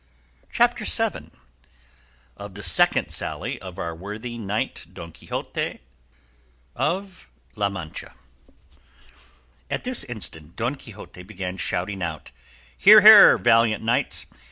[0.51, 1.29] CHAPTER VII.
[2.35, 5.79] OF THE SECOND SALLY OF OUR WORTHY KNIGHT DON QUIXOTE
[6.75, 8.11] OF LA MANCHA
[9.69, 12.31] At this instant Don Quixote began shouting out,
[12.75, 14.25] "Here, here, valiant knights!